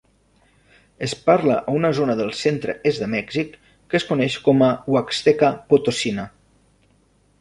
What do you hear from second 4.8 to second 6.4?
"Huaxteca-Potossina".